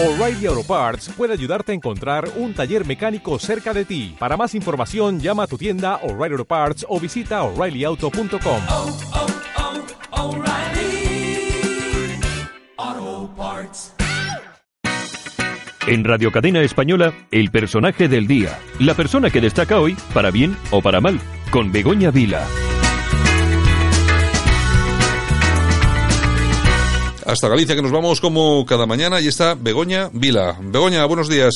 O'Reilly 0.00 0.46
Auto 0.46 0.62
Parts 0.62 1.08
puede 1.16 1.32
ayudarte 1.32 1.72
a 1.72 1.74
encontrar 1.74 2.28
un 2.36 2.54
taller 2.54 2.86
mecánico 2.86 3.36
cerca 3.40 3.74
de 3.74 3.84
ti. 3.84 4.14
Para 4.16 4.36
más 4.36 4.54
información, 4.54 5.18
llama 5.18 5.42
a 5.42 5.46
tu 5.48 5.58
tienda 5.58 5.96
O'Reilly 6.04 6.34
Auto 6.34 6.44
Parts 6.44 6.86
o 6.88 7.00
visita 7.00 7.42
oreillyauto.com. 7.42 8.62
oh, 8.68 8.96
oh, 10.12 10.36
O'Reilly 10.36 11.50
Auto 12.76 13.34
Parts. 13.36 13.94
En 15.88 16.04
Radio 16.04 16.30
Cadena 16.30 16.60
Española, 16.60 17.12
el 17.32 17.50
personaje 17.50 18.06
del 18.06 18.28
día. 18.28 18.56
La 18.78 18.94
persona 18.94 19.30
que 19.30 19.40
destaca 19.40 19.80
hoy, 19.80 19.96
para 20.14 20.30
bien 20.30 20.56
o 20.70 20.80
para 20.80 21.00
mal, 21.00 21.18
con 21.50 21.72
Begoña 21.72 22.12
Vila. 22.12 22.46
Hasta 27.28 27.46
Galicia, 27.48 27.74
que 27.76 27.82
nos 27.82 27.92
vamos 27.92 28.22
como 28.22 28.64
cada 28.64 28.86
mañana, 28.86 29.20
y 29.20 29.28
está 29.28 29.54
Begoña 29.54 30.08
Vila. 30.14 30.56
Begoña, 30.60 31.04
buenos 31.04 31.28
días. 31.28 31.52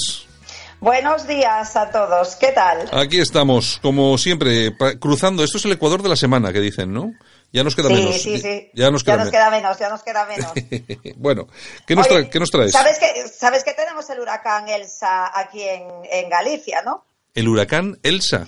Buenos 0.80 1.26
días 1.26 1.74
a 1.76 1.90
todos, 1.90 2.36
¿qué 2.36 2.48
tal? 2.52 2.90
Aquí 2.92 3.18
estamos, 3.20 3.78
como 3.80 4.18
siempre, 4.18 4.76
cruzando. 5.00 5.42
Esto 5.42 5.56
es 5.56 5.64
el 5.64 5.72
Ecuador 5.72 6.02
de 6.02 6.10
la 6.10 6.16
semana 6.16 6.52
que 6.52 6.60
dicen, 6.60 6.92
¿no? 6.92 7.12
Ya 7.54 7.64
nos 7.64 7.74
queda 7.74 7.88
sí, 7.88 7.94
menos. 7.94 8.20
sí, 8.20 8.38
sí. 8.38 8.70
Ya 8.74 8.90
nos 8.90 9.02
queda, 9.02 9.14
ya 9.14 9.18
nos 9.18 9.26
me- 9.26 9.30
queda 9.32 9.50
menos, 9.50 9.78
ya 9.78 9.88
nos 9.88 10.02
queda 10.02 10.26
menos. 10.26 10.52
bueno, 11.16 11.46
¿qué 11.86 11.96
nos, 11.96 12.06
Oye, 12.06 12.16
trae- 12.24 12.30
qué 12.30 12.38
nos 12.38 12.50
traes? 12.50 12.72
¿Sabes 12.72 12.98
que, 12.98 13.28
sabes 13.28 13.64
que 13.64 13.72
tenemos 13.72 14.10
el 14.10 14.20
huracán 14.20 14.68
Elsa 14.68 15.30
aquí 15.38 15.62
en, 15.62 15.84
en 16.10 16.28
Galicia, 16.28 16.82
no? 16.84 17.06
El 17.34 17.48
huracán 17.48 17.98
Elsa. 18.02 18.46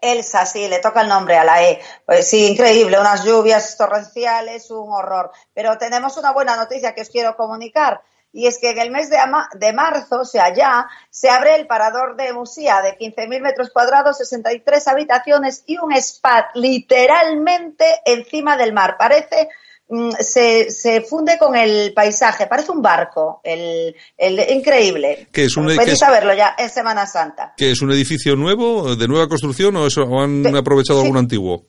Elsa, 0.00 0.46
sí, 0.46 0.68
le 0.68 0.78
toca 0.78 1.02
el 1.02 1.08
nombre 1.08 1.36
a 1.36 1.44
la 1.44 1.62
E. 1.62 1.80
Pues 2.06 2.28
sí, 2.28 2.46
increíble, 2.46 2.98
unas 2.98 3.24
lluvias 3.24 3.76
torrenciales, 3.76 4.70
un 4.70 4.92
horror. 4.92 5.30
Pero 5.54 5.78
tenemos 5.78 6.16
una 6.16 6.32
buena 6.32 6.56
noticia 6.56 6.94
que 6.94 7.02
os 7.02 7.10
quiero 7.10 7.36
comunicar. 7.36 8.02
Y 8.32 8.46
es 8.46 8.58
que 8.58 8.70
en 8.70 8.78
el 8.78 8.90
mes 8.90 9.10
de, 9.10 9.18
de 9.54 9.72
marzo, 9.72 10.20
o 10.20 10.24
sea, 10.24 10.54
ya, 10.54 10.88
se 11.10 11.28
abre 11.28 11.56
el 11.56 11.66
parador 11.66 12.16
de 12.16 12.32
Musía 12.32 12.80
de 12.80 12.96
15.000 12.96 13.40
metros 13.40 13.70
cuadrados, 13.70 14.18
63 14.18 14.86
habitaciones 14.86 15.64
y 15.66 15.78
un 15.78 15.92
spa 15.92 16.50
literalmente 16.54 18.00
encima 18.04 18.56
del 18.56 18.72
mar. 18.72 18.96
Parece, 18.98 19.48
se, 20.20 20.70
se 20.70 21.00
funde 21.02 21.36
con 21.38 21.56
el 21.56 21.92
paisaje, 21.94 22.46
parece 22.46 22.70
un 22.72 22.80
barco, 22.82 23.40
el, 23.44 23.94
el- 24.16 24.50
increíble. 24.50 25.28
Que 25.32 25.44
es 25.44 25.56
un- 25.56 25.64
Podéis 25.64 25.80
que 25.84 25.90
es- 25.92 25.98
saberlo 25.98 26.32
ya 26.34 26.54
en 26.58 26.70
Semana 26.70 27.06
Santa. 27.06 27.54
¿Qué 27.56 27.70
es 27.72 27.82
un 27.82 27.90
edificio 27.92 28.36
nuevo, 28.36 28.94
de 28.96 29.08
nueva 29.08 29.28
construcción 29.28 29.74
o, 29.76 29.86
eso, 29.86 30.02
o 30.02 30.20
han 30.22 30.42
De- 30.42 30.58
aprovechado 30.58 31.00
sí. 31.00 31.06
algún 31.06 31.18
antiguo? 31.18 31.66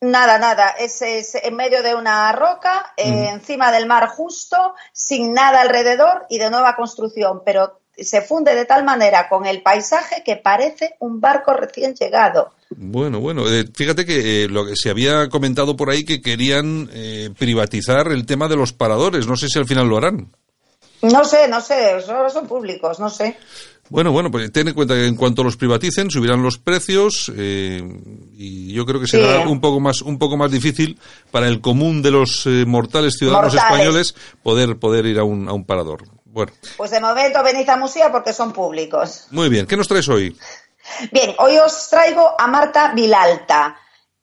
Nada, 0.00 0.36
nada. 0.38 0.70
Es, 0.70 1.00
es 1.02 1.36
en 1.36 1.54
medio 1.54 1.80
de 1.82 1.94
una 1.94 2.32
roca, 2.32 2.92
eh, 2.96 3.28
encima 3.30 3.70
del 3.70 3.86
mar 3.86 4.08
justo, 4.08 4.74
sin 4.92 5.32
nada 5.32 5.60
alrededor 5.60 6.26
y 6.28 6.38
de 6.38 6.50
nueva 6.50 6.74
construcción, 6.74 7.42
pero 7.46 7.81
se 7.96 8.22
funde 8.22 8.54
de 8.54 8.64
tal 8.64 8.84
manera 8.84 9.28
con 9.28 9.46
el 9.46 9.62
paisaje 9.62 10.22
que 10.24 10.36
parece 10.36 10.94
un 11.00 11.20
barco 11.20 11.52
recién 11.52 11.94
llegado. 11.94 12.52
Bueno, 12.70 13.20
bueno, 13.20 13.46
eh, 13.52 13.66
fíjate 13.74 14.06
que 14.06 14.44
eh, 14.44 14.48
lo 14.48 14.64
que 14.64 14.76
se 14.76 14.88
había 14.90 15.28
comentado 15.28 15.76
por 15.76 15.90
ahí 15.90 16.04
que 16.04 16.22
querían 16.22 16.88
eh, 16.92 17.30
privatizar 17.38 18.08
el 18.12 18.24
tema 18.24 18.48
de 18.48 18.56
los 18.56 18.72
paradores. 18.72 19.26
No 19.26 19.36
sé 19.36 19.48
si 19.48 19.58
al 19.58 19.66
final 19.66 19.88
lo 19.88 19.98
harán. 19.98 20.28
No 21.02 21.24
sé, 21.24 21.48
no 21.48 21.60
sé, 21.60 22.00
solo 22.00 22.30
son 22.30 22.46
públicos, 22.46 23.00
no 23.00 23.10
sé. 23.10 23.36
Bueno, 23.88 24.12
bueno, 24.12 24.30
pues 24.30 24.50
ten 24.52 24.68
en 24.68 24.74
cuenta 24.74 24.94
que 24.94 25.06
en 25.06 25.16
cuanto 25.16 25.42
los 25.44 25.56
privaticen 25.56 26.10
subirán 26.10 26.42
los 26.42 26.56
precios 26.58 27.30
eh, 27.36 27.82
y 28.38 28.72
yo 28.72 28.86
creo 28.86 29.00
que 29.00 29.08
será 29.08 29.42
Sí. 29.42 29.48
un 29.48 29.60
poco 29.60 29.80
más 29.80 30.00
un 30.00 30.18
poco 30.18 30.36
más 30.36 30.50
difícil 30.50 30.98
para 31.30 31.48
el 31.48 31.60
común 31.60 32.00
de 32.00 32.12
los 32.12 32.46
eh, 32.46 32.64
mortales 32.66 33.16
ciudadanos 33.18 33.52
Mortales. 33.52 33.72
españoles 33.74 34.14
poder 34.42 34.78
poder 34.78 35.04
ir 35.06 35.18
a 35.18 35.24
un, 35.24 35.48
a 35.48 35.52
un 35.52 35.64
parador. 35.64 36.04
Bueno, 36.32 36.50
Pues 36.78 36.90
de 36.90 36.98
momento 36.98 37.42
venid 37.42 37.68
a 37.68 37.76
Musea 37.76 38.10
porque 38.10 38.32
son 38.32 38.52
públicos. 38.54 39.26
muy 39.30 39.50
bien. 39.50 39.66
¿Qué 39.66 39.76
nos 39.76 39.86
traes 39.86 40.08
hoy? 40.08 40.34
Bien, 41.10 41.34
hoy 41.38 41.58
os 41.58 41.90
traigo 41.90 42.34
a 42.40 42.46
Marta 42.46 42.92
Vilalta, 42.94 43.76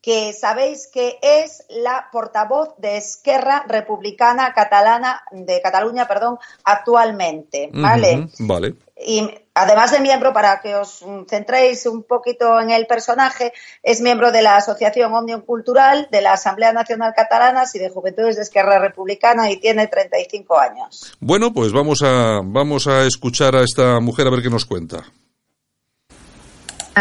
que 0.10 0.34
sabéis 0.34 0.90
que 0.92 1.20
es 1.22 1.64
la 1.70 2.10
portavoz 2.12 2.70
de 2.80 2.98
Esquerra 2.98 3.64
Republicana 3.68 4.54
Catalana 4.56 5.22
de 5.30 5.62
Cataluña, 5.62 6.08
perdón, 6.08 6.40
actualmente, 6.64 7.70
¿vale? 7.72 8.28
Vale. 8.40 8.74
Y 9.00 9.30
además 9.54 9.92
de 9.92 10.00
miembro, 10.00 10.34
para 10.34 10.62
que 10.62 10.74
os 10.74 11.06
centréis 11.30 11.86
un 11.86 12.02
poquito 12.02 12.60
en 12.60 12.72
el 12.72 12.88
personaje, 12.88 13.54
es 13.84 14.02
miembro 14.02 14.32
de 14.32 14.42
la 14.42 14.56
Asociación 14.56 15.14
Omnium 15.14 15.42
Cultural, 15.42 16.08
de 16.10 16.22
la 16.22 16.34
Asamblea 16.34 16.74
Nacional 16.74 17.14
Catalana 17.16 17.66
y 17.72 17.78
de 17.78 17.92
Juventudes 17.92 18.36
de 18.36 18.42
Esquerra 18.42 18.80
Republicana 18.80 19.52
y 19.52 19.58
tiene 19.58 19.86
35 19.86 20.58
años. 20.58 21.14
Bueno, 21.20 21.54
pues 21.54 21.72
vamos 21.72 22.02
a 22.02 22.42
vamos 22.44 22.88
a 22.88 23.06
escuchar 23.06 23.56
a 23.56 23.64
esta 23.64 24.00
mujer 24.00 24.26
a 24.26 24.32
ver 24.32 24.42
qué 24.42 24.50
nos 24.50 24.66
cuenta. 24.66 25.06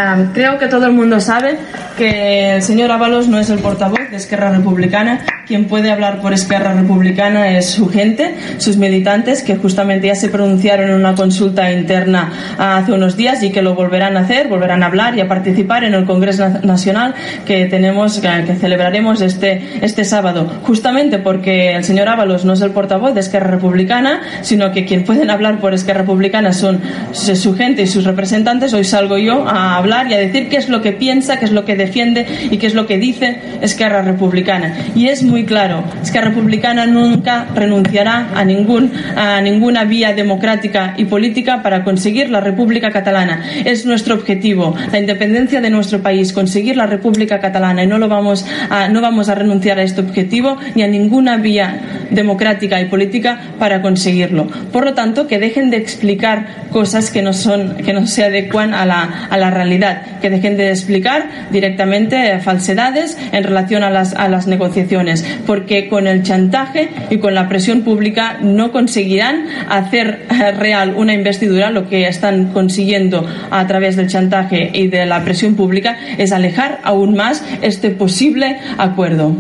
Ah, 0.01 0.17
creo 0.33 0.59
que 0.61 0.69
todo 0.69 0.87
el 0.87 0.93
mundo 0.93 1.19
sabe 1.21 1.57
que 1.97 2.55
el 2.55 2.63
señor 2.63 2.93
Ábalos 2.93 3.27
no 3.27 3.41
es 3.41 3.51
el 3.51 3.59
portavoz 3.59 3.99
de 4.13 4.17
Esquerra 4.17 4.51
Republicana. 4.51 5.23
Quien 5.45 5.65
puede 5.65 5.91
hablar 5.91 6.21
por 6.21 6.33
Esquerra 6.33 6.73
Republicana 6.73 7.49
es 7.59 7.71
su 7.71 7.89
gente, 7.89 8.37
sus 8.59 8.77
militantes, 8.77 9.43
que 9.43 9.57
justamente 9.57 10.07
ya 10.07 10.15
se 10.15 10.29
pronunciaron 10.29 10.91
en 10.91 10.95
una 10.95 11.17
consulta 11.17 11.73
interna 11.73 12.31
hace 12.59 12.93
unos 12.93 13.17
días 13.17 13.43
y 13.43 13.51
que 13.51 13.61
lo 13.61 13.75
volverán 13.75 14.17
a 14.17 14.21
hacer, 14.21 14.47
volverán 14.47 14.85
a 14.85 14.87
hablar 14.87 15.17
y 15.17 15.21
a 15.21 15.27
participar 15.27 15.83
en 15.83 15.95
el 15.95 16.05
Congreso 16.05 16.49
Na- 16.49 16.61
Nacional 16.63 17.15
que 17.45 17.67
tenemos, 17.67 18.21
que, 18.21 18.29
celebraremos 18.55 19.21
este, 19.21 19.81
este 19.81 20.05
sábado. 20.05 20.47
Justamente 20.63 21.19
porque 21.19 21.73
el 21.75 21.83
señor 21.83 22.09
Ábalos 22.09 22.45
no 22.45 22.53
es 22.53 22.61
el 22.61 22.71
portavoz 22.71 23.15
de 23.15 23.21
Esquerra 23.21 23.51
Republicana, 23.51 24.21
sino 24.43 24.71
que 24.71 24.85
quien 24.85 25.03
pueden 25.05 25.29
hablar 25.29 25.59
por 25.59 25.75
Esquerra 25.75 26.03
Republicana 26.03 26.53
son 26.53 26.81
su 27.13 27.57
gente 27.57 27.83
y 27.83 27.87
sus 27.89 28.05
representantes. 28.05 28.73
Hoy 28.75 28.85
salgo 28.85 29.19
yo 29.19 29.49
a 29.49 29.77
hablar 29.77 29.88
y 29.89 30.15
a 30.15 30.19
decir 30.19 30.49
qué 30.49 30.57
es 30.57 30.69
lo 30.69 30.83
que 30.83 30.93
piensa, 30.93 31.39
qué 31.39 31.47
es 31.47 31.53
lo 31.53 31.65
que 31.65 31.77
defiende 31.77 32.27
y 32.51 32.59
qué 32.59 32.67
es 32.67 32.75
lo 32.75 32.87
que 32.87 32.99
dice 32.99 33.39
Esquerra 33.63 34.03
Republicana. 34.03 34.77
Y 34.95 35.09
es 35.09 35.23
muy 35.23 35.45
claro, 35.45 35.83
Esquerra 36.03 36.29
Republicana 36.29 36.87
nunca 36.87 37.47
renunciará 37.55 38.29
a, 38.35 38.45
ningún, 38.45 38.93
a 39.17 39.41
ninguna 39.41 39.85
vía 39.85 40.13
democrática 40.13 40.95
y 40.97 41.07
política 41.07 41.63
para 41.63 41.85
conseguir 41.85 42.31
la 42.31 42.41
República 42.41 42.91
Catalana. 42.91 43.43
Es 43.65 43.87
nuestro 43.87 44.15
objetivo, 44.15 44.75
la 44.93 44.99
independencia 44.99 45.61
de 45.61 45.71
nuestro 45.71 46.03
país, 46.03 46.33
conseguir 46.33 46.77
la 46.77 46.87
República 46.87 47.41
Catalana 47.41 47.83
y 47.83 47.87
no, 47.87 47.99
lo 47.99 48.09
vamos 48.09 48.45
a, 48.69 48.89
no 48.89 49.01
vamos 49.01 49.29
a 49.29 49.35
renunciar 49.35 49.79
a 49.79 49.83
este 49.83 50.01
objetivo 50.01 50.59
ni 50.75 50.83
a 50.83 50.89
ninguna 50.89 51.37
vía 51.39 51.81
democrática 52.11 52.81
y 52.81 52.87
política 52.87 53.41
para 53.59 53.81
conseguirlo. 53.81 54.49
Por 54.73 54.85
lo 54.85 54.95
tanto, 54.95 55.27
que 55.27 55.39
dejen 55.39 55.71
de 55.71 55.79
explicar 55.79 56.47
cosas 56.71 57.11
que 57.11 57.23
no, 57.23 57.33
son, 57.33 57.77
que 57.77 57.93
no 57.93 58.07
se 58.07 58.25
adecuan 58.25 58.75
la, 58.87 59.27
a 59.31 59.37
la 59.37 59.51
realidad, 59.51 59.78
que 60.21 60.31
dejen 60.31 60.57
de 60.57 60.71
explicar 60.71 61.49
directamente 61.51 62.39
falsedades 62.41 63.17
en 63.33 63.45
relación 63.45 63.83
a 63.83 63.91
las, 63.91 64.15
a 64.15 64.29
las 64.29 64.47
negociaciones, 64.47 65.25
porque 65.47 65.89
con 65.89 66.07
el 66.07 66.23
chantaje 66.23 66.91
y 67.11 67.19
con 67.19 67.35
la 67.35 67.49
presión 67.49 67.83
pública 67.83 68.39
no 68.41 68.73
conseguirán 68.73 69.47
hacer 69.69 70.27
eh, 70.31 70.53
real 70.53 70.95
una 70.97 71.15
investidura. 71.15 71.71
Lo 71.71 71.89
que 71.89 72.07
están 72.09 72.53
consiguiendo 72.53 73.27
a 73.51 73.67
través 73.67 73.97
del 73.97 74.09
chantaje 74.09 74.71
y 74.73 74.89
de 74.89 75.07
la 75.07 75.25
presión 75.25 75.55
pública 75.55 75.97
es 76.19 76.33
alejar 76.33 76.81
aún 76.85 77.15
más 77.15 77.43
este 77.63 77.91
posible 77.91 78.59
acuerdo. 78.79 79.33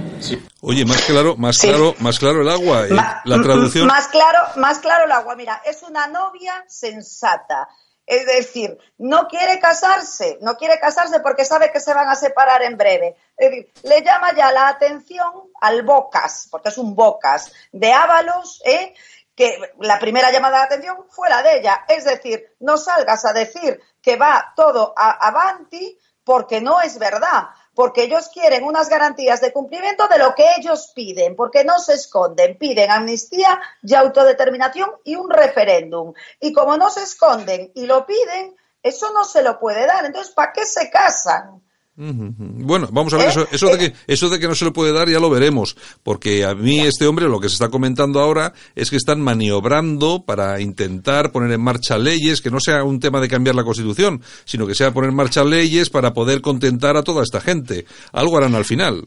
Oye, 0.60 0.84
más 0.84 1.03
claro, 1.03 1.37
más 1.37 1.56
Sí. 1.56 1.69
claro, 1.69 1.94
más 2.00 2.19
claro 2.19 2.43
el 2.43 2.48
agua. 2.48 2.87
eh. 2.87 2.94
La 3.25 3.41
traducción. 3.43 3.87
Más 3.87 4.09
claro, 4.09 4.38
más 4.56 4.81
claro 4.81 5.04
el 5.04 5.12
agua. 5.12 5.37
Mira, 5.37 5.62
es 5.65 5.82
una 5.88 6.09
novia 6.09 6.53
sensata. 6.66 7.69
Es 8.08 8.24
decir, 8.24 8.78
no 8.96 9.28
quiere 9.28 9.60
casarse, 9.60 10.38
no 10.41 10.56
quiere 10.56 10.80
casarse 10.80 11.20
porque 11.20 11.44
sabe 11.44 11.70
que 11.70 11.78
se 11.78 11.92
van 11.92 12.08
a 12.08 12.14
separar 12.14 12.62
en 12.62 12.78
breve. 12.78 13.16
Es 13.36 13.50
decir, 13.50 13.70
le 13.82 14.02
llama 14.02 14.34
ya 14.34 14.50
la 14.50 14.69
atención 14.69 15.30
al 15.60 15.82
Bocas, 15.82 16.48
porque 16.50 16.70
es 16.70 16.78
un 16.78 16.94
Bocas, 16.94 17.52
de 17.70 17.92
Ábalos, 17.92 18.62
¿eh? 18.64 18.94
que 19.36 19.58
la 19.80 19.98
primera 19.98 20.32
llamada 20.32 20.60
de 20.60 20.64
atención 20.64 21.04
fue 21.10 21.28
la 21.28 21.42
de 21.42 21.58
ella. 21.58 21.84
Es 21.86 22.06
decir, 22.06 22.56
no 22.60 22.78
salgas 22.78 23.27
a 23.27 23.34
decir 23.34 23.78
que 24.00 24.16
va 24.16 24.54
todo 24.56 24.94
a 24.97 25.10
avanti 25.28 25.98
porque 26.24 26.62
no 26.62 26.80
es 26.80 26.98
verdad 26.98 27.48
porque 27.78 28.03
ellos 28.03 28.28
quieren 28.30 28.65
unas 28.65 28.89
garantías 28.89 29.41
de 29.41 29.53
cumplimiento 29.53 30.09
de 30.09 30.19
lo 30.19 30.34
que 30.34 30.57
ellos 30.59 30.91
piden, 30.97 31.36
porque 31.36 31.63
no 31.63 31.78
se 31.78 31.95
esconden, 31.95 32.59
piden 32.59 32.91
amnistía 32.91 33.60
y 33.84 33.95
autodeterminación 33.95 34.91
y 35.04 35.15
un 35.15 35.30
referéndum. 35.30 36.13
Y 36.41 36.53
como 36.53 36.77
no 36.77 36.91
se 36.91 37.04
esconden 37.04 37.71
y 37.77 37.86
lo 37.86 38.04
piden, 38.04 38.57
eso 38.83 39.13
no 39.13 39.25
se 39.25 39.45
lo 39.45 39.60
puede 39.60 39.86
dar. 39.86 40.04
Entonces, 40.04 40.34
¿para 40.34 40.53
qué 40.53 40.66
se 40.66 40.91
casan? 40.91 41.63
Bueno, 42.00 42.89
vamos 42.92 43.12
a 43.12 43.16
ver, 43.16 43.27
¿Eh? 43.27 43.30
eso, 43.30 43.48
eso, 43.50 43.66
de 43.71 43.78
que, 43.78 43.92
eso 44.06 44.28
de 44.28 44.39
que 44.39 44.47
no 44.47 44.54
se 44.54 44.65
le 44.65 44.71
puede 44.71 44.92
dar 44.92 45.09
ya 45.09 45.18
lo 45.18 45.28
veremos, 45.30 45.77
porque 46.04 46.45
a 46.45 46.54
mí 46.54 46.78
este 46.78 47.09
hombre 47.09 47.28
lo 47.28 47.41
que 47.41 47.48
se 47.48 47.54
está 47.54 47.71
comentando 47.71 48.21
ahora 48.21 48.53
es 48.77 48.89
que 48.89 48.97
están 48.97 49.21
maniobrando 49.21 50.22
para 50.24 50.60
intentar 50.60 51.33
poner 51.33 51.50
en 51.50 51.60
marcha 51.60 51.98
leyes, 51.98 52.41
que 52.41 52.53
no 52.53 52.60
sea 52.60 52.84
un 52.84 53.00
tema 53.00 53.21
de 53.21 53.28
cambiar 53.28 53.56
la 53.56 53.65
Constitución, 53.65 54.22
sino 54.45 54.65
que 54.65 54.77
sea 54.77 54.92
poner 54.92 55.10
en 55.10 55.16
marcha 55.16 55.42
leyes 55.42 55.91
para 55.91 56.15
poder 56.15 56.41
contentar 56.41 56.97
a 56.97 57.03
toda 57.03 57.24
esta 57.24 57.41
gente. 57.41 57.84
Algo 58.12 58.36
harán 58.36 58.54
al 58.54 58.65
final. 58.65 59.04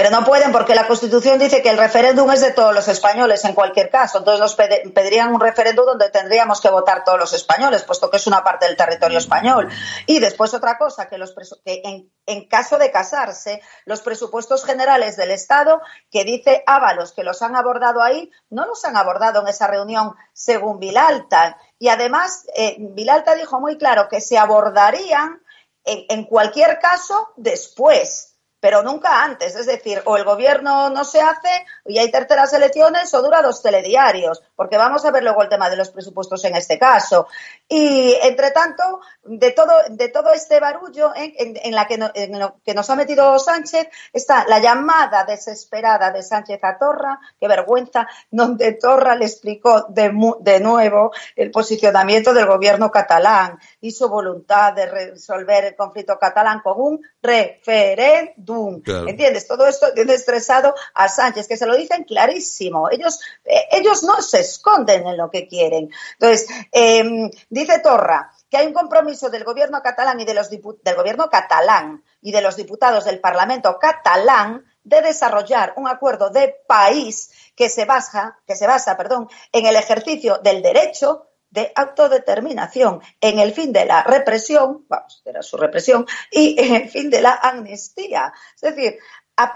Pero 0.00 0.18
no 0.18 0.24
pueden 0.24 0.50
porque 0.50 0.74
la 0.74 0.86
Constitución 0.86 1.38
dice 1.38 1.60
que 1.60 1.68
el 1.68 1.76
referéndum 1.76 2.30
es 2.30 2.40
de 2.40 2.52
todos 2.52 2.74
los 2.74 2.88
españoles 2.88 3.44
en 3.44 3.52
cualquier 3.52 3.90
caso. 3.90 4.16
Entonces 4.16 4.40
nos 4.40 4.54
pedirían 4.54 5.34
un 5.34 5.38
referéndum 5.38 5.84
donde 5.84 6.08
tendríamos 6.08 6.58
que 6.62 6.70
votar 6.70 7.04
todos 7.04 7.18
los 7.18 7.34
españoles, 7.34 7.82
puesto 7.82 8.08
que 8.08 8.16
es 8.16 8.26
una 8.26 8.42
parte 8.42 8.66
del 8.66 8.78
territorio 8.78 9.18
español. 9.18 9.68
Y 10.06 10.18
después 10.18 10.54
otra 10.54 10.78
cosa, 10.78 11.06
que, 11.10 11.18
los 11.18 11.34
que 11.66 11.82
en, 12.24 12.48
caso 12.48 12.78
de 12.78 12.90
casarse, 12.90 13.60
los 13.84 14.00
presupuestos 14.00 14.64
generales 14.64 15.18
del 15.18 15.32
Estado, 15.32 15.82
que 16.10 16.24
dice 16.24 16.64
Ábalos 16.66 17.12
que 17.12 17.22
los 17.22 17.42
han 17.42 17.54
abordado 17.54 18.00
ahí, 18.00 18.30
no 18.48 18.64
los 18.64 18.82
han 18.86 18.96
abordado 18.96 19.42
en 19.42 19.48
esa 19.48 19.66
reunión 19.66 20.14
según 20.32 20.80
Vilalta. 20.80 21.58
Y 21.78 21.88
además, 21.88 22.46
eh, 22.56 22.76
Vilalta 22.78 23.34
dijo 23.34 23.60
muy 23.60 23.76
claro 23.76 24.08
que 24.08 24.22
se 24.22 24.38
abordarían 24.38 25.42
en 25.84 26.24
cualquier 26.24 26.78
caso 26.78 27.32
después 27.36 28.29
pero 28.60 28.82
nunca 28.82 29.22
antes. 29.24 29.56
Es 29.56 29.66
decir, 29.66 30.02
o 30.04 30.16
el 30.16 30.24
gobierno 30.24 30.90
no 30.90 31.04
se 31.04 31.20
hace 31.20 31.64
y 31.86 31.98
hay 31.98 32.10
terceras 32.10 32.52
elecciones 32.52 33.12
o 33.14 33.22
dura 33.22 33.40
dos 33.42 33.62
telediarios, 33.62 34.42
porque 34.54 34.76
vamos 34.76 35.04
a 35.04 35.10
ver 35.10 35.22
luego 35.24 35.42
el 35.42 35.48
tema 35.48 35.70
de 35.70 35.76
los 35.76 35.90
presupuestos 35.90 36.44
en 36.44 36.54
este 36.56 36.78
caso. 36.78 37.26
Y, 37.68 38.14
entre 38.22 38.50
tanto, 38.50 39.00
de 39.24 39.52
todo, 39.52 40.32
este 40.34 40.60
barullo 40.60 41.12
en, 41.16 41.74
la 41.74 41.86
que, 41.86 41.96
no- 41.98 42.10
en 42.14 42.38
lo 42.38 42.56
que 42.64 42.74
nos 42.74 42.88
ha 42.90 42.96
metido 42.96 43.38
Sánchez 43.38 43.88
está 44.12 44.44
la 44.46 44.58
llamada 44.58 45.24
desesperada 45.24 46.10
de 46.10 46.22
Sánchez 46.22 46.60
a 46.62 46.76
Torra, 46.78 47.18
qué 47.38 47.48
vergüenza, 47.48 48.06
donde 48.30 48.72
Torra 48.72 49.14
le 49.14 49.24
explicó 49.24 49.86
de, 49.88 50.12
de 50.40 50.60
nuevo 50.60 51.12
el 51.36 51.50
posicionamiento 51.50 52.34
del 52.34 52.46
gobierno 52.46 52.90
catalán 52.90 53.58
y 53.80 53.92
su 53.92 54.08
voluntad 54.08 54.72
de 54.74 54.86
resolver 54.86 55.64
el 55.64 55.76
conflicto 55.76 56.18
catalán 56.18 56.60
con 56.60 56.80
un 56.80 57.00
referéndum. 57.22 58.49
Claro. 58.82 59.08
¿Entiendes? 59.08 59.46
Todo 59.46 59.66
esto 59.66 59.92
tiene 59.94 60.14
estresado 60.14 60.74
a 60.94 61.08
Sánchez, 61.08 61.46
que 61.46 61.56
se 61.56 61.66
lo 61.66 61.76
dicen 61.76 62.04
clarísimo. 62.04 62.90
Ellos, 62.90 63.20
eh, 63.44 63.68
ellos 63.72 64.02
no 64.02 64.20
se 64.22 64.40
esconden 64.40 65.06
en 65.06 65.16
lo 65.16 65.30
que 65.30 65.46
quieren. 65.46 65.90
Entonces, 66.18 66.46
eh, 66.72 67.30
dice 67.48 67.78
Torra 67.80 68.30
que 68.50 68.56
hay 68.56 68.66
un 68.66 68.74
compromiso 68.74 69.30
del 69.30 69.44
gobierno 69.44 69.80
catalán 69.80 70.18
y 70.18 70.24
de 70.24 70.34
los 70.34 70.50
del 70.50 70.96
gobierno 70.96 71.30
catalán 71.30 72.02
y 72.20 72.32
de 72.32 72.42
los 72.42 72.56
diputados 72.56 73.04
del 73.04 73.20
Parlamento 73.20 73.78
catalán 73.78 74.64
de 74.82 75.02
desarrollar 75.02 75.74
un 75.76 75.86
acuerdo 75.86 76.30
de 76.30 76.56
país 76.66 77.30
que 77.54 77.68
se 77.68 77.84
basa, 77.84 78.38
que 78.46 78.56
se 78.56 78.66
basa, 78.66 78.96
perdón, 78.96 79.28
en 79.52 79.66
el 79.66 79.76
ejercicio 79.76 80.38
del 80.38 80.62
derecho 80.62 81.29
de 81.50 81.72
autodeterminación, 81.74 83.00
en 83.20 83.38
el 83.38 83.52
fin 83.52 83.72
de 83.72 83.84
la 83.84 84.02
represión, 84.02 84.86
vamos, 84.88 85.22
era 85.24 85.42
su 85.42 85.56
represión, 85.56 86.06
y 86.30 86.58
en 86.60 86.74
el 86.76 86.88
fin 86.88 87.10
de 87.10 87.20
la 87.20 87.34
amnistía. 87.34 88.32
Es 88.54 88.74
decir, 88.74 88.98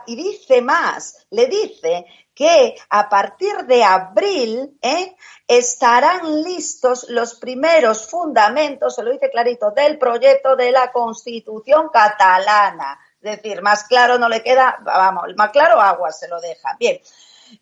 y 0.06 0.16
dice 0.16 0.62
más, 0.62 1.26
le 1.30 1.46
dice 1.46 2.06
que 2.34 2.74
a 2.90 3.08
partir 3.08 3.64
de 3.66 3.84
abril 3.84 4.78
¿eh? 4.82 5.16
estarán 5.46 6.42
listos 6.42 7.06
los 7.08 7.34
primeros 7.36 8.08
fundamentos, 8.08 8.94
se 8.94 9.02
lo 9.02 9.12
dice 9.12 9.30
clarito, 9.30 9.70
del 9.70 9.98
proyecto 9.98 10.56
de 10.56 10.72
la 10.72 10.90
Constitución 10.90 11.90
catalana. 11.92 12.98
Es 13.20 13.36
decir, 13.36 13.62
más 13.62 13.84
claro 13.84 14.18
no 14.18 14.28
le 14.28 14.42
queda, 14.42 14.78
vamos, 14.82 15.24
más 15.36 15.50
claro 15.50 15.80
agua 15.80 16.10
se 16.12 16.28
lo 16.28 16.40
deja. 16.40 16.76
Bien. 16.78 17.00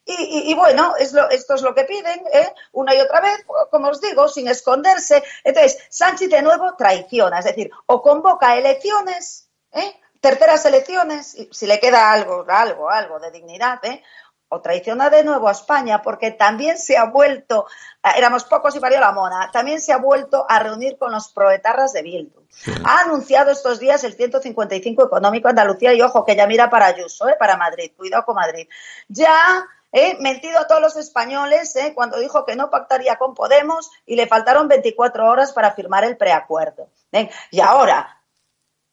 Y, 0.05 0.13
y- 0.15 0.51
y 0.51 0.55
bueno, 0.55 0.95
es 0.99 1.13
lo- 1.13 1.29
esto 1.31 1.55
es 1.55 1.63
lo 1.63 1.75
que 1.75 1.85
piden, 1.85 2.23
¿eh? 2.33 2.53
una 2.73 2.95
y 2.95 3.01
otra 3.01 3.21
vez, 3.21 3.45
como 3.71 3.89
os 3.89 4.01
digo, 4.01 4.29
sin 4.29 4.49
esconderse. 4.49 5.23
Entonces, 5.45 5.79
Sánchez 5.91 6.31
de 6.31 6.43
nuevo 6.43 6.75
traiciona, 6.77 7.39
es 7.39 7.45
decir, 7.47 7.71
o 7.87 8.03
convoca 8.03 8.57
elecciones, 8.57 9.49
¿eh? 9.73 9.99
terceras 10.21 10.65
elecciones, 10.67 11.37
si 11.51 11.67
le 11.67 11.81
queda 11.81 12.13
algo, 12.13 12.45
algo, 12.49 12.89
algo 12.91 13.19
de 13.21 13.31
dignidad, 13.31 13.85
¿eh? 13.85 14.03
o 14.55 14.61
traiciona 14.61 15.09
de 15.09 15.25
nuevo 15.25 15.49
a 15.49 15.53
España, 15.53 16.03
porque 16.03 16.31
también 16.31 16.77
se 16.79 16.99
ha 16.99 17.05
vuelto, 17.07 17.67
eh, 18.05 18.11
éramos 18.19 18.45
pocos 18.45 18.77
y 18.77 18.81
parió 18.81 19.01
la 19.01 19.11
mona, 19.11 19.51
también 19.51 19.81
se 19.81 19.95
ha 19.95 19.97
vuelto 19.97 20.45
a 20.47 20.59
reunir 20.59 20.99
con 20.99 21.11
los 21.11 21.31
proetarras 21.33 21.95
de 21.95 22.03
Bildu. 22.03 22.43
Ha 22.85 22.99
anunciado 22.99 23.51
estos 23.51 23.79
días 23.81 24.05
el 24.05 24.13
155 24.13 25.07
económico 25.07 25.49
Andalucía 25.49 25.95
y 25.95 26.03
ojo 26.03 26.23
que 26.27 26.37
ya 26.37 26.47
mira 26.47 26.69
para 26.69 26.85
Ayuso, 26.85 27.31
eh, 27.31 27.37
para 27.39 27.57
Madrid, 27.57 27.93
cuidado 27.97 28.27
con 28.27 28.35
Madrid. 28.35 28.69
Ya 29.09 29.67
eh, 29.93 30.17
mentido 30.21 30.59
a 30.59 30.67
todos 30.67 30.81
los 30.81 30.97
españoles 30.97 31.77
eh, 31.77 31.93
cuando 31.95 32.19
dijo 32.19 32.45
que 32.45 32.57
no 32.57 32.71
pactaría 32.71 33.17
con 33.17 33.35
Podemos 33.35 33.91
y 34.07 34.17
le 34.17 34.27
faltaron 34.27 34.67
24 34.69 35.27
horas 35.27 35.53
para 35.53 35.73
firmar 35.73 36.05
el 36.05 36.17
preacuerdo. 36.17 36.89
Y 37.51 37.61
ahora, 37.61 38.23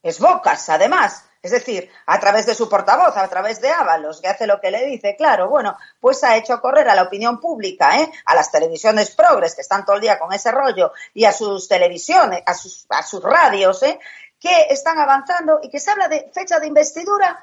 es 0.02 0.20
Bocas, 0.20 0.68
además. 0.68 1.24
Es 1.42 1.52
decir, 1.52 1.90
a 2.04 2.20
través 2.20 2.44
de 2.44 2.54
su 2.54 2.68
portavoz, 2.68 3.16
a 3.16 3.28
través 3.28 3.62
de 3.62 3.70
Ábalos, 3.70 4.20
que 4.20 4.28
hace 4.28 4.46
lo 4.46 4.60
que 4.60 4.70
le 4.70 4.84
dice, 4.84 5.16
claro, 5.16 5.48
bueno, 5.48 5.74
pues 5.98 6.22
ha 6.22 6.36
hecho 6.36 6.60
correr 6.60 6.86
a 6.90 6.94
la 6.94 7.04
opinión 7.04 7.40
pública, 7.40 7.98
¿eh? 7.98 8.12
a 8.26 8.34
las 8.34 8.52
televisiones 8.52 9.12
progres 9.12 9.54
que 9.54 9.62
están 9.62 9.86
todo 9.86 9.96
el 9.96 10.02
día 10.02 10.18
con 10.18 10.34
ese 10.34 10.50
rollo 10.50 10.92
y 11.14 11.24
a 11.24 11.32
sus 11.32 11.66
televisiones, 11.66 12.42
a 12.44 12.52
sus, 12.52 12.84
a 12.90 13.02
sus 13.02 13.22
radios, 13.22 13.82
¿eh? 13.84 13.98
que 14.38 14.66
están 14.68 14.98
avanzando 14.98 15.60
y 15.62 15.70
que 15.70 15.80
se 15.80 15.90
habla 15.90 16.08
de 16.08 16.30
fecha 16.30 16.60
de 16.60 16.66
investidura 16.66 17.38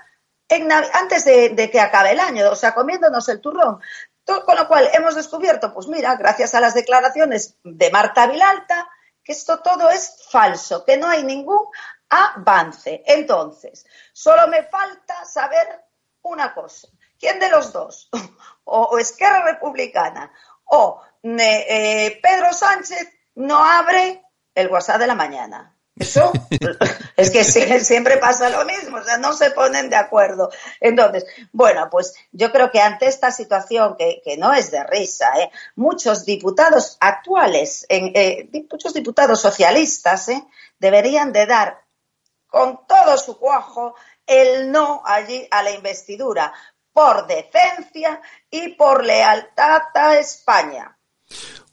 antes 0.93 1.25
de, 1.25 1.69
que 1.71 1.79
acabe 1.79 2.11
el 2.11 2.19
año, 2.19 2.49
o 2.49 2.55
sea, 2.55 2.73
comiéndonos 2.73 3.27
el 3.29 3.41
turrón. 3.41 3.79
To- 4.23 4.43
Con 4.45 4.55
lo 4.55 4.67
cual 4.67 4.89
hemos 4.93 5.15
descubierto, 5.15 5.73
pues 5.73 5.87
mira, 5.87 6.15
gracias 6.15 6.53
a 6.55 6.59
las 6.61 6.73
declaraciones 6.73 7.57
de 7.63 7.89
Marta 7.91 8.27
Vilalta, 8.27 8.87
que 9.23 9.31
esto 9.33 9.59
todo 9.59 9.89
es 9.89 10.25
falso, 10.29 10.83
que 10.85 10.97
no 10.97 11.07
hay 11.07 11.23
ningún 11.23 11.59
avance. 12.09 13.03
Entonces, 13.05 13.85
solo 14.13 14.47
me 14.47 14.63
falta 14.63 15.25
saber 15.25 15.85
una 16.21 16.53
cosa. 16.53 16.87
¿Quién 17.19 17.39
de 17.39 17.49
los 17.49 17.71
dos, 17.73 18.09
o, 18.65 18.81
o 18.83 18.97
Esquerra 18.99 19.43
Republicana 19.43 20.31
o 20.65 21.01
eh, 21.23 22.19
Pedro 22.21 22.53
Sánchez, 22.53 23.07
no 23.35 23.63
abre 23.63 24.23
el 24.55 24.67
WhatsApp 24.69 24.99
de 24.99 25.07
la 25.07 25.15
mañana? 25.15 25.76
Eso 25.99 26.31
es 27.17 27.29
que 27.31 27.43
sie- 27.43 27.79
siempre 27.79 28.17
pasa 28.17 28.49
lo 28.49 28.65
mismo, 28.65 28.97
o 28.97 29.03
sea, 29.03 29.17
no 29.17 29.33
se 29.33 29.51
ponen 29.51 29.89
de 29.89 29.95
acuerdo. 29.95 30.49
Entonces, 30.79 31.25
bueno, 31.51 31.89
pues 31.89 32.13
yo 32.31 32.51
creo 32.51 32.69
que 32.71 32.79
ante 32.81 33.07
esta 33.07 33.31
situación 33.31 33.95
que, 33.97 34.21
que 34.23 34.37
no 34.37 34.53
es 34.53 34.69
de 34.71 34.83
risa, 34.83 35.31
¿eh? 35.39 35.51
muchos 35.75 36.25
diputados 36.25 36.97
actuales, 36.99 37.85
en, 37.89 38.11
eh, 38.15 38.49
muchos 38.71 38.93
diputados 38.93 39.41
socialistas, 39.41 40.29
¿eh? 40.29 40.43
deberían 40.79 41.31
de 41.33 41.45
dar 41.45 41.81
con 42.47 42.85
todo 42.87 43.17
su 43.17 43.37
cuajo 43.37 43.95
el 44.25 44.71
no 44.71 45.01
allí 45.05 45.47
a 45.51 45.63
la 45.63 45.71
investidura 45.71 46.53
por 46.93 47.27
decencia 47.27 48.21
y 48.49 48.69
por 48.69 49.03
lealtad 49.03 49.81
a 49.93 50.17
España. 50.17 50.97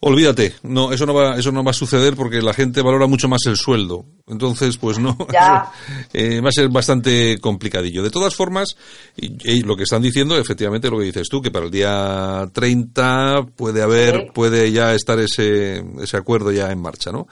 Olvídate, 0.06 0.52
no, 0.64 0.92
eso 0.92 1.06
no 1.06 1.14
va, 1.14 1.38
eso 1.38 1.50
no 1.50 1.64
va 1.64 1.70
a 1.70 1.74
suceder 1.74 2.14
porque 2.14 2.42
la 2.42 2.52
gente 2.52 2.82
valora 2.82 3.06
mucho 3.06 3.26
más 3.26 3.40
el 3.46 3.56
sueldo. 3.56 4.04
Entonces, 4.26 4.76
pues 4.76 4.98
no, 4.98 5.16
Ya. 5.32 5.72
eh, 6.12 6.40
va 6.42 6.50
a 6.50 6.52
ser 6.52 6.68
bastante 6.68 7.38
complicadillo. 7.40 8.02
De 8.02 8.10
todas 8.10 8.34
formas, 8.34 8.76
y, 9.16 9.36
y 9.50 9.62
lo 9.62 9.76
que 9.76 9.84
están 9.84 10.02
diciendo, 10.02 10.36
efectivamente, 10.36 10.90
lo 10.90 10.98
que 10.98 11.04
dices 11.06 11.28
tú, 11.30 11.40
que 11.40 11.50
para 11.50 11.64
el 11.64 11.70
día 11.70 12.46
30 12.52 13.46
puede 13.56 13.80
haber, 13.82 14.14
Sí. 14.14 14.26
puede 14.34 14.72
ya 14.72 14.94
estar 14.94 15.18
ese, 15.20 15.82
ese 16.02 16.16
acuerdo 16.18 16.52
ya 16.52 16.70
en 16.70 16.80
marcha, 16.82 17.10
¿no? 17.10 17.26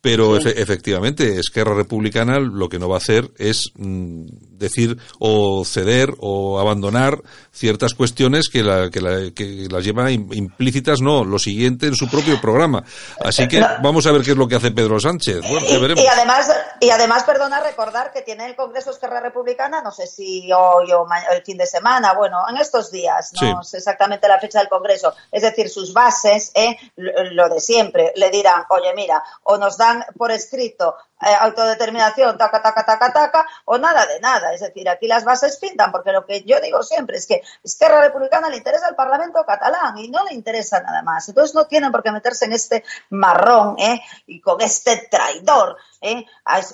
Pero 0.00 0.36
efe- 0.38 0.54
efectivamente, 0.56 1.40
Esquerra 1.40 1.74
Republicana 1.74 2.38
lo 2.38 2.68
que 2.68 2.78
no 2.78 2.88
va 2.88 2.94
a 2.96 2.98
hacer 2.98 3.32
es 3.36 3.72
mm, 3.76 4.26
decir 4.52 4.96
o 5.18 5.64
ceder 5.64 6.14
o 6.18 6.60
abandonar 6.60 7.20
ciertas 7.58 7.94
cuestiones 7.94 8.48
que, 8.48 8.62
la, 8.62 8.88
que, 8.90 9.00
la- 9.00 9.30
que 9.34 9.66
las 9.70 9.84
lleva 9.84 10.10
im- 10.10 10.34
implícitas, 10.34 11.00
no, 11.00 11.24
lo 11.24 11.38
siguiente 11.38 11.86
en 11.86 11.94
su 11.94 12.08
propio 12.08 12.40
programa. 12.40 12.84
Así 13.24 13.46
que 13.48 13.60
vamos 13.82 14.06
a 14.06 14.12
ver 14.12 14.22
qué 14.22 14.30
es 14.32 14.36
lo 14.36 14.46
que 14.48 14.54
hace 14.56 14.70
Pedro 14.70 14.98
Sánchez. 15.00 15.40
Bueno, 15.48 15.66
Y, 15.68 15.80
veremos. 15.80 16.02
y 16.02 16.06
además, 16.06 16.50
y 16.80 16.90
además, 16.90 17.24
perdona 17.24 17.60
recordar 17.60 18.12
que 18.12 18.22
tiene 18.22 18.46
el 18.46 18.56
Congreso 18.56 18.90
Esquerra 18.90 19.20
Republicana, 19.20 19.82
no 19.82 19.90
sé 19.90 20.06
si 20.06 20.50
hoy 20.52 20.92
o 20.92 21.06
el 21.34 21.42
fin 21.42 21.56
de 21.58 21.66
semana, 21.66 22.14
bueno, 22.14 22.38
en 22.48 22.56
estos 22.56 22.90
días, 22.90 23.32
no 23.40 23.62
Sí. 23.62 23.70
sé 23.70 23.76
exactamente 23.78 24.28
la 24.28 24.38
fecha 24.38 24.60
del 24.60 24.68
Congreso, 24.68 25.12
es 25.32 25.42
decir, 25.42 25.68
sus 25.68 25.92
bases, 25.92 26.52
¿eh? 26.54 26.76
lo 26.96 27.48
de 27.48 27.60
siempre, 27.60 28.12
le 28.16 28.30
dirán, 28.30 28.62
oye, 28.70 28.92
mira, 28.94 29.22
o 29.44 29.56
nos 29.58 29.76
dan 29.76 30.04
por 30.16 30.30
escrito 30.30 30.94
eh, 31.20 31.34
autodeterminación, 31.40 32.38
taca, 32.38 32.62
taca, 32.62 32.84
taca, 32.84 33.12
taca, 33.12 33.46
o 33.64 33.78
nada 33.78 34.06
de 34.06 34.20
nada. 34.20 34.52
Es 34.52 34.60
decir, 34.60 34.88
aquí 34.88 35.06
las 35.06 35.24
bases 35.24 35.56
pintan, 35.58 35.90
porque 35.90 36.12
lo 36.12 36.24
que 36.24 36.42
yo 36.44 36.60
digo 36.60 36.82
siempre 36.82 37.16
es 37.16 37.26
que 37.26 37.42
Esquerra 37.62 38.00
Republicana 38.00 38.48
le 38.48 38.56
interesa 38.56 38.88
el 38.88 38.94
Parlamento 38.94 39.44
catalán 39.44 39.98
y 39.98 40.08
no 40.10 40.24
le 40.24 40.34
interesa 40.34 40.80
nada 40.80 41.02
más. 41.02 41.28
Entonces 41.28 41.54
no 41.54 41.66
tienen 41.66 41.90
por 41.90 42.02
qué 42.02 42.12
meterse 42.12 42.44
en 42.44 42.52
este 42.52 42.84
marrón, 43.10 43.76
¿eh? 43.78 44.00
Y 44.26 44.40
con 44.40 44.60
este 44.60 45.08
traidor, 45.10 45.76
¿eh? 46.00 46.24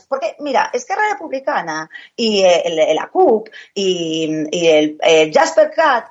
Porque, 0.08 0.36
mira, 0.40 0.70
Esquerra 0.72 1.08
Republicana 1.10 1.88
y 2.16 2.42
eh, 2.42 2.62
el, 2.64 2.78
el 2.78 2.98
ACUP 2.98 3.48
y, 3.74 4.46
y 4.50 4.68
el 4.68 4.98
eh, 5.02 5.30
Jasper 5.32 5.70
Cat 5.70 6.08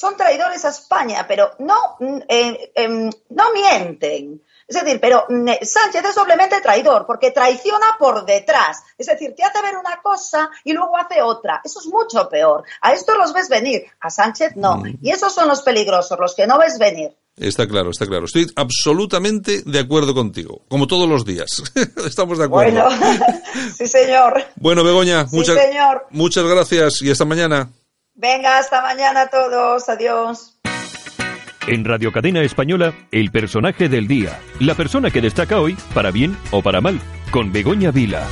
son 0.00 0.16
traidores 0.16 0.64
a 0.64 0.70
España, 0.70 1.26
pero 1.28 1.52
no, 1.58 1.96
mm, 1.98 2.18
eh, 2.28 2.72
em, 2.74 3.10
no 3.30 3.52
mienten. 3.52 4.42
Es 4.70 4.84
decir, 4.84 5.00
pero 5.00 5.24
mm, 5.28 5.48
eh, 5.48 5.58
Sánchez 5.62 6.04
es 6.04 6.14
doblemente 6.14 6.60
traidor 6.60 7.04
porque 7.04 7.32
traiciona 7.32 7.96
por 7.98 8.24
detrás. 8.24 8.84
Es 8.96 9.08
decir, 9.08 9.34
te 9.36 9.42
hace 9.42 9.60
ver 9.60 9.76
una 9.76 10.00
cosa 10.00 10.48
y 10.62 10.72
luego 10.72 10.96
hace 10.96 11.20
otra. 11.20 11.60
Eso 11.64 11.80
es 11.80 11.86
mucho 11.86 12.28
peor. 12.28 12.62
A 12.80 12.92
estos 12.92 13.18
los 13.18 13.32
ves 13.32 13.48
venir, 13.48 13.84
a 14.00 14.10
Sánchez 14.10 14.54
no. 14.54 14.80
Y 15.02 15.10
esos 15.10 15.34
son 15.34 15.48
los 15.48 15.62
peligrosos, 15.62 16.16
los 16.20 16.36
que 16.36 16.46
no 16.46 16.56
ves 16.56 16.78
venir. 16.78 17.10
Está 17.36 17.66
claro, 17.66 17.90
está 17.90 18.06
claro. 18.06 18.26
Estoy 18.26 18.46
absolutamente 18.54 19.62
de 19.66 19.78
acuerdo 19.80 20.14
contigo, 20.14 20.62
como 20.68 20.86
todos 20.86 21.08
los 21.08 21.24
días. 21.24 21.48
Estamos 22.06 22.38
de 22.38 22.44
acuerdo. 22.44 22.84
Bueno, 22.84 23.16
sí 23.76 23.88
señor. 23.88 24.44
Bueno, 24.54 24.84
Begoña, 24.84 25.26
Sí, 25.26 25.34
muchas, 25.34 25.56
señor. 25.56 26.06
muchas 26.10 26.44
gracias 26.44 27.02
y 27.02 27.10
hasta 27.10 27.24
mañana. 27.24 27.70
Venga, 28.14 28.58
hasta 28.58 28.82
mañana 28.82 29.22
a 29.22 29.30
todos. 29.30 29.88
Adiós. 29.88 30.59
En 31.66 31.84
Radio 31.84 32.10
Cadena 32.10 32.42
Española, 32.42 32.94
el 33.12 33.30
personaje 33.30 33.88
del 33.88 34.08
día. 34.08 34.38
La 34.60 34.74
persona 34.74 35.10
que 35.10 35.20
destaca 35.20 35.60
hoy, 35.60 35.76
para 35.94 36.10
bien 36.10 36.36
o 36.50 36.62
para 36.62 36.80
mal, 36.80 36.98
con 37.30 37.52
Begoña 37.52 37.90
Vila. 37.90 38.26